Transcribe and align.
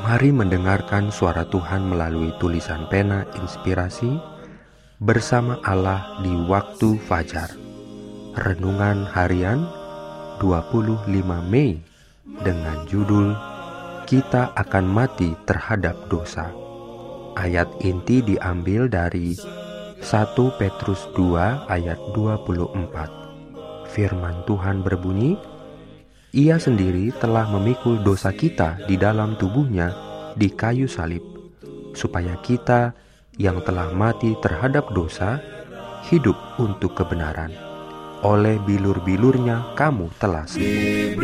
Mari 0.00 0.32
mendengarkan 0.32 1.12
suara 1.12 1.44
Tuhan 1.44 1.84
melalui 1.84 2.32
tulisan 2.40 2.88
pena 2.88 3.28
inspirasi 3.36 4.08
bersama 4.96 5.60
Allah 5.60 6.16
di 6.24 6.32
waktu 6.48 6.96
fajar. 7.04 7.52
Renungan 8.32 9.04
harian 9.04 9.68
25 10.40 11.04
Mei 11.44 11.84
dengan 12.40 12.88
judul 12.88 13.36
Kita 14.08 14.56
akan 14.56 14.86
mati 14.88 15.36
terhadap 15.44 16.08
dosa. 16.08 16.48
Ayat 17.36 17.68
inti 17.84 18.24
diambil 18.24 18.88
dari 18.88 19.36
1 19.36 20.00
Petrus 20.56 21.12
2 21.12 21.68
ayat 21.68 22.00
24. 22.16 23.92
Firman 23.92 24.48
Tuhan 24.48 24.80
berbunyi, 24.80 25.36
ia 26.30 26.62
sendiri 26.62 27.10
telah 27.18 27.50
memikul 27.50 27.98
dosa 28.06 28.30
kita 28.30 28.86
di 28.86 28.94
dalam 28.94 29.34
tubuhnya 29.34 29.90
di 30.38 30.46
kayu 30.46 30.86
salib, 30.86 31.26
supaya 31.90 32.38
kita 32.38 32.94
yang 33.34 33.58
telah 33.66 33.90
mati 33.90 34.38
terhadap 34.38 34.94
dosa 34.94 35.42
hidup 36.06 36.38
untuk 36.62 36.94
kebenaran. 36.94 37.50
Oleh 38.22 38.62
bilur-bilurnya 38.62 39.74
kamu 39.74 40.06
telah 40.22 40.46
sembuh. 40.46 41.18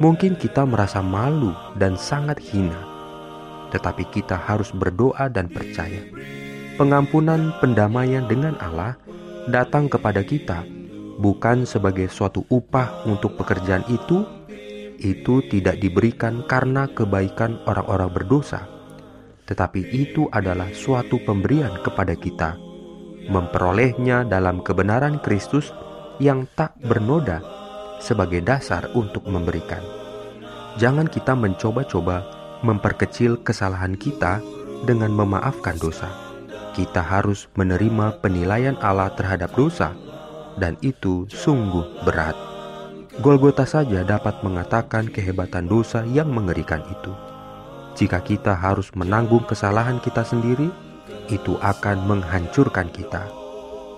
Mungkin 0.00 0.36
kita 0.36 0.64
merasa 0.64 1.04
malu 1.04 1.52
dan 1.76 1.96
sangat 1.96 2.40
hina, 2.40 2.76
tetapi 3.72 4.08
kita 4.08 4.36
harus 4.36 4.72
berdoa 4.72 5.28
dan 5.28 5.48
percaya. 5.48 6.00
Pengampunan 6.80 7.52
pendamaian 7.60 8.24
dengan 8.24 8.56
Allah 8.60 8.96
datang 9.52 9.92
kepada 9.92 10.24
kita 10.24 10.64
bukan 11.20 11.68
sebagai 11.68 12.08
suatu 12.08 12.48
upah 12.48 13.04
untuk 13.04 13.36
pekerjaan 13.36 13.84
itu 13.92 14.24
itu 15.00 15.40
tidak 15.48 15.80
diberikan 15.80 16.44
karena 16.44 16.84
kebaikan 16.92 17.56
orang-orang 17.64 18.12
berdosa, 18.12 18.68
tetapi 19.48 19.82
itu 19.90 20.28
adalah 20.30 20.68
suatu 20.70 21.18
pemberian 21.24 21.80
kepada 21.80 22.14
kita, 22.14 22.54
memperolehnya 23.32 24.28
dalam 24.28 24.60
kebenaran 24.60 25.18
Kristus 25.24 25.72
yang 26.20 26.44
tak 26.52 26.76
bernoda 26.84 27.40
sebagai 27.98 28.44
dasar 28.44 28.92
untuk 28.92 29.24
memberikan. 29.24 29.80
Jangan 30.78 31.08
kita 31.08 31.34
mencoba-coba 31.34 32.22
memperkecil 32.60 33.40
kesalahan 33.40 33.96
kita 33.96 34.38
dengan 34.84 35.12
memaafkan 35.12 35.76
dosa. 35.80 36.08
Kita 36.76 37.02
harus 37.02 37.50
menerima 37.58 38.22
penilaian 38.22 38.78
Allah 38.78 39.10
terhadap 39.18 39.52
dosa, 39.58 39.92
dan 40.56 40.78
itu 40.84 41.26
sungguh 41.26 42.06
berat. 42.06 42.49
Golgota 43.18 43.66
saja 43.66 44.06
dapat 44.06 44.38
mengatakan 44.46 45.10
kehebatan 45.10 45.66
dosa 45.66 46.06
yang 46.06 46.30
mengerikan 46.30 46.78
itu. 46.86 47.10
Jika 47.98 48.22
kita 48.22 48.54
harus 48.54 48.94
menanggung 48.94 49.42
kesalahan 49.50 49.98
kita 49.98 50.22
sendiri, 50.22 50.70
itu 51.26 51.58
akan 51.58 52.06
menghancurkan 52.06 52.86
kita. 52.94 53.26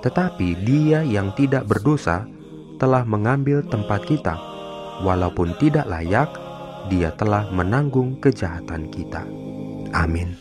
Tetapi 0.00 0.64
Dia 0.64 1.04
yang 1.04 1.36
tidak 1.36 1.68
berdosa 1.68 2.24
telah 2.80 3.04
mengambil 3.04 3.60
tempat 3.68 4.00
kita, 4.08 4.40
walaupun 5.04 5.52
tidak 5.60 5.84
layak, 5.92 6.32
Dia 6.88 7.12
telah 7.12 7.44
menanggung 7.52 8.16
kejahatan 8.16 8.88
kita. 8.88 9.28
Amin. 9.92 10.40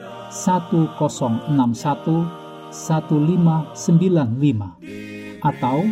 1061 0.31 1.51
1595 2.71 5.43
atau 5.43 5.83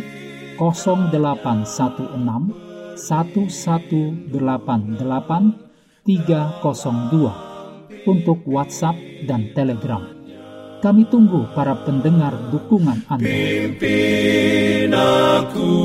0816 0.56 2.96
1188 2.96 5.70
302 6.04 7.32
untuk 8.08 8.40
WhatsApp 8.48 8.96
dan 9.28 9.52
Telegram. 9.52 10.00
Kami 10.80 11.04
tunggu 11.12 11.44
para 11.52 11.76
pendengar 11.84 12.32
dukungan 12.48 13.04
Anda. 13.12 13.28
Pimpin 13.28 14.88
aku 14.96 15.76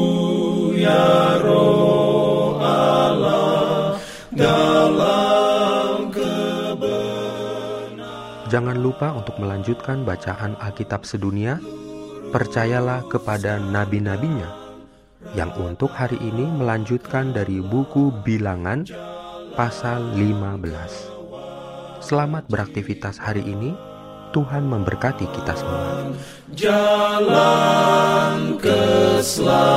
ya 0.79 1.43
roh 1.43 2.55
Allah 2.63 3.99
dalam 4.31 5.24
Jangan 8.45 8.77
lupa 8.77 9.09
untuk 9.09 9.41
melanjutkan 9.41 10.05
bacaan 10.05 10.53
Alkitab 10.61 11.01
sedunia. 11.01 11.57
Percayalah 12.29 13.01
kepada 13.09 13.57
nabi-nabinya 13.57 14.45
yang 15.33 15.49
untuk 15.57 15.89
hari 15.89 16.21
ini 16.21 16.45
melanjutkan 16.45 17.33
dari 17.33 17.57
buku 17.57 18.13
Bilangan 18.21 18.85
pasal 19.57 20.13
15. 20.13 22.05
Selamat 22.05 22.45
beraktivitas 22.45 23.17
hari 23.17 23.41
ini. 23.41 23.73
Tuhan 24.29 24.67
memberkati 24.67 25.25
kita 25.31 25.55
semua. 25.55 26.11
Jalan 26.53 27.39
keselamatan 28.59 29.74